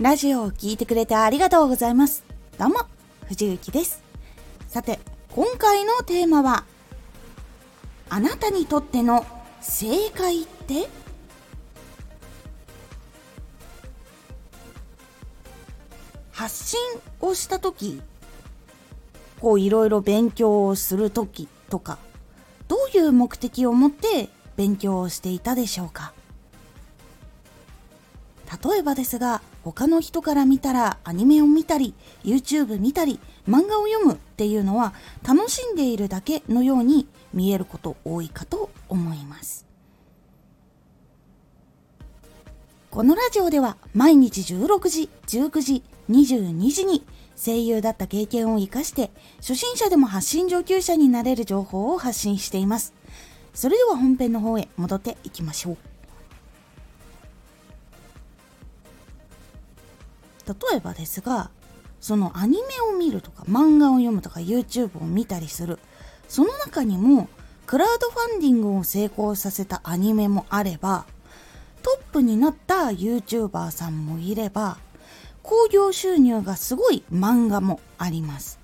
[0.00, 2.24] ラジオを聴いてくれてありがとうございます。
[2.58, 2.76] どうも、
[3.28, 4.02] 藤幸です。
[4.66, 4.98] さて、
[5.30, 6.64] 今回のテーマは、
[8.08, 9.26] あなたにとっての
[9.60, 10.88] 正解って？
[16.32, 16.78] 発信
[17.20, 18.00] をした時
[19.38, 21.98] こういろいろ勉強をする時とか
[22.68, 26.14] どういう目的を持って勉強をしていたでしょうか？
[28.50, 34.92] 例えばですが他の人から見たらアニメを見たり YouTube 見たり漫画を読むっていうのは
[35.26, 39.66] 楽しんでいるだけのように見えること多いかと思います。
[42.90, 47.04] このラジオでは毎日16時19時22時に
[47.36, 52.92] 声優だった経験を活かして初心者でも発信上級者になれる情報を発信しています。
[53.54, 55.76] それでは本編の方へ戻っていきましょう。
[60.70, 61.50] 例えばですが
[62.00, 65.78] そのアニメを見るとか漫画を読むとか YouTube を見たりする。
[66.28, 67.28] その中にも
[67.66, 71.04] クラウドファンディングを成功させたアニメもあれば
[71.82, 74.78] トップになった YouTuber さんもいれば
[75.42, 78.58] 興行収入がすごい漫画もあります。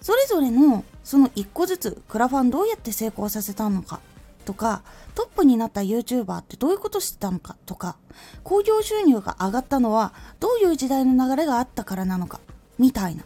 [0.00, 4.00] それぞれのその一個ずつクラファンどうやって成功させたのか
[4.44, 4.82] とか
[5.14, 7.96] トップになった YouTuber ってどういうことしてたのかとか
[8.42, 12.40] 興行収入が上がったのはどういう時代の流れがあったからなのか
[12.78, 13.24] みたいな。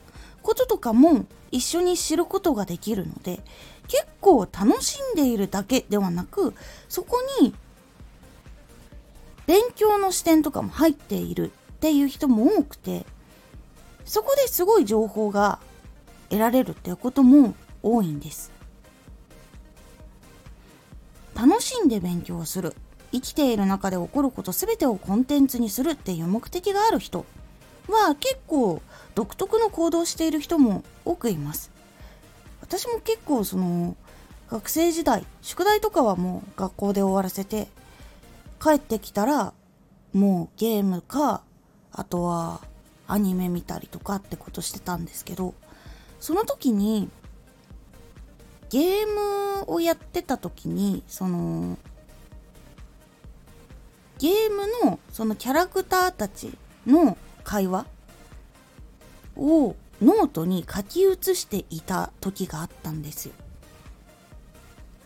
[0.48, 3.42] こととかも一緒に知ることができるので
[3.86, 6.54] 結構楽しんでいるだけではなく
[6.88, 7.54] そこに
[9.46, 13.04] 勉強の視点とかも入っているっていう人も多くて
[14.06, 15.58] そこですごい情報が
[16.30, 18.57] 得られるっていうことも多いんです。
[21.38, 22.74] 楽しんで勉強する。
[23.12, 27.24] 生きている中で起こること全てをコンテンツにするっていう目的がある人。
[27.88, 28.82] は結構
[29.14, 31.70] 独特の行動している人も多くいます。
[32.60, 33.96] 私も結構その
[34.50, 37.68] 学生時代宿題とかはもう学校で終わらせて
[38.60, 39.52] 帰ってきたら
[40.12, 41.42] もうゲームか
[41.92, 42.60] あとは
[43.06, 45.54] アニメ見たりとかってことしてたんですけど
[46.20, 47.08] その時に
[48.70, 51.78] ゲームをやってた時にその
[54.18, 56.56] ゲームのそのキャラクターたち
[56.86, 57.86] の会話
[59.36, 63.34] をノートに書き写していた時があったんですよ。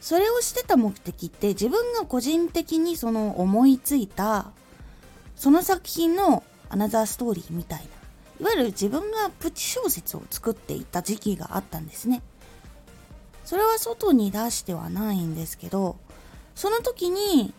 [0.01, 4.51] それをしてた目的って自分が個人的にその思いついた
[5.37, 7.85] その作品のアナザーストーリーみたいな
[8.41, 12.23] いわゆる自分がプチ小説を作っていた時期があったんですね。
[13.53, 15.99] それは外に出してはないんですけど
[16.55, 17.53] その時に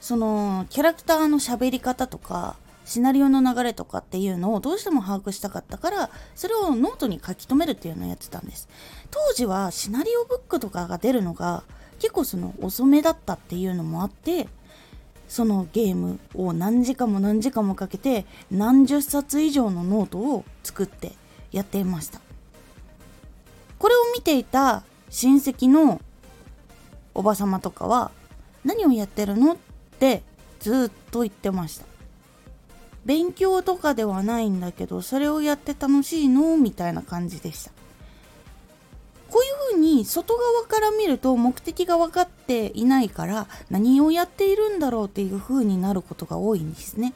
[0.00, 2.54] そのキャラクターの喋り方とか
[2.84, 8.68] シナリオの流れとかっていうのをどうしても把握したかったからそれをノートに書き留めるっていうのをやってたんです。
[9.10, 11.64] 当時はシナリオブックとかが出るのが
[11.98, 14.46] 結構その遅めだったっていうのもあって
[15.26, 21.10] そのゲームを何時間も何時間もかけて何十冊以上のノートを作って
[21.50, 22.20] やっていました。
[23.80, 26.00] これを見ていた親戚の
[27.14, 28.10] おばさまとかは
[28.64, 29.56] 何をやってるのっ
[30.00, 30.22] て
[30.58, 31.84] ずっと言ってました。
[33.04, 37.72] 勉強とかではないんだけどそれをやって楽しいのみたいな感じでした。
[39.30, 47.12] こういうふうに外側から見ると目的が分かっていないから何をやっているんだろうっていうふうになることが多いんですね。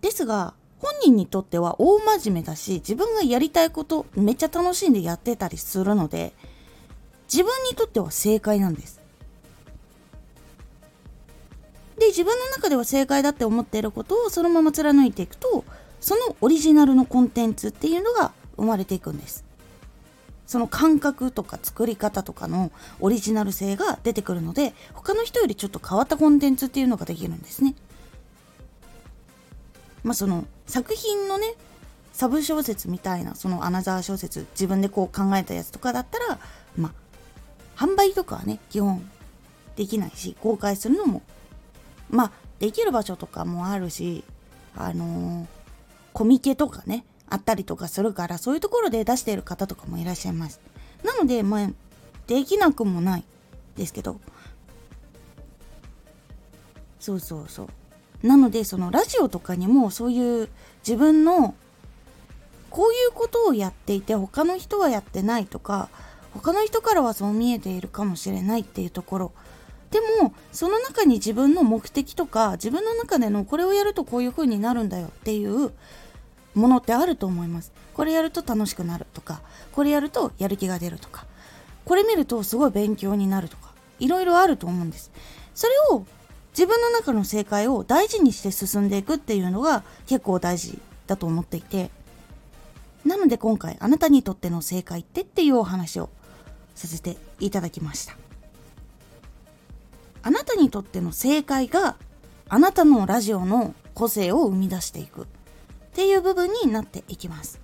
[0.00, 6.32] ですが本人にとっては大真面目だし自分がやりたいことめっちゃ楽しんでやってたりするので
[7.32, 9.00] 自分にとっては正解なんです。
[11.98, 15.64] で自分の中では正解だって思っていることをそのまま貫いていくと
[15.98, 19.44] そのオリジナルのコンテンツっていうのが生まれていくんです。
[20.46, 22.70] その感覚とか作り方とかの
[23.00, 27.74] オリジナル性が出てくるので他の人よりちょっと変わったコンテンツっていうのができるんですね。
[30.06, 31.54] まあその作品のね
[32.12, 36.38] サブ小説みたいなそのアナザー小説自分でこう考えたやつとかだったら
[36.78, 36.92] まあ
[37.76, 39.04] 販売とかはね基本
[39.74, 41.22] できないし公開するのも
[42.08, 44.22] まあできる場所とかもあるし
[44.76, 45.46] あのー、
[46.12, 50.60] コミケとかねあったりとかするからそういうところで出している方とかもいらっしゃいます。
[51.02, 51.70] なのでまあ
[52.28, 53.24] できなくもない
[53.76, 54.20] ですけど。
[57.00, 57.68] そうそうそう。
[58.22, 60.48] なのでそのラジオとかにもそういう
[60.86, 61.54] 自分の
[62.70, 65.88] こういうことをやっていて他の人はやってないとか
[66.32, 69.32] 他の人からはそう見えているかもしれないっていうところ。
[69.90, 75.72] でもその中に自分の目的とか自分の中でのこれをやるとこういう風になるんだよっていう
[76.54, 77.72] ものってあると思います。
[77.94, 79.40] これやると楽しくなるとか
[79.72, 81.26] これやるとやる気が出るとか。
[81.84, 83.66] これ見るとすごい勉強になるとか。
[83.98, 85.10] いろいろあると思うんです。
[85.54, 86.04] それを
[86.56, 91.90] 自分の中の正解を大事にして進んでいくっていうのが結構大事だと思っていて。
[93.04, 96.10] なので今回あなたにとっての正解ってっていうお話を
[96.74, 98.16] させていただきました。
[100.22, 101.94] あなたにとっての正解が
[102.48, 105.26] あなたのラジオの個性を生み出していくっ
[105.92, 107.60] ていう部分になっていきます。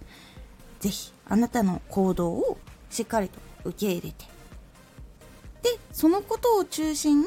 [0.78, 2.56] 是非あなたの行動を
[2.88, 4.26] しっかりと受け入れて。
[5.62, 7.26] でそのことを中心に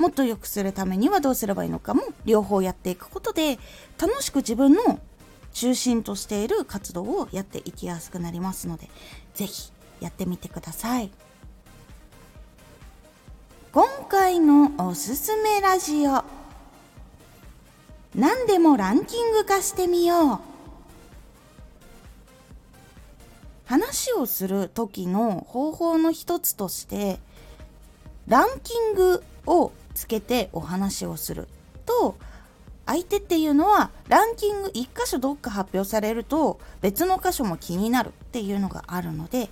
[0.00, 3.58] もっと良くするためにはどうすればいいのかも両方やっていくことで
[4.00, 4.98] 楽しく自分の
[5.52, 8.88] 中心としている活動をやっていきやすくなりますので
[9.34, 11.10] 是非やってみてください。
[13.72, 16.24] 今回のおすすめラジオ。
[18.14, 20.38] 何でもランキング化してみよう。
[23.66, 27.20] 話をする時の方法の一つとして
[28.26, 29.72] ランキングを
[30.10, 31.48] けてお話をする
[31.86, 32.16] と
[32.86, 39.48] 相手っていうのはランキング1箇所どっか発表されると別の箇所も気になるっていうのがあるので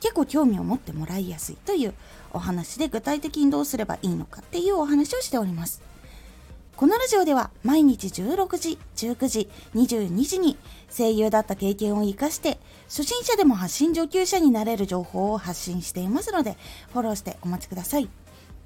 [0.00, 1.94] 結構興味を持ってもらいやすいという
[2.32, 5.82] お話で具体的にどうすればいいのかっていうお話をしております。
[6.76, 10.56] このラジオでは毎日16時、19時、22時に
[10.96, 16.56] 声優だった経験を活かして初心者でも発信上級者になれる情報を発信していますので
[16.92, 18.08] フォローしてお待ちください。